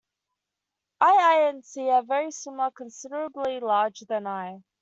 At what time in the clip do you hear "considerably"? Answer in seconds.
2.71-3.59